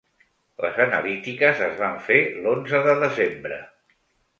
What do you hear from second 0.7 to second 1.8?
analítiques es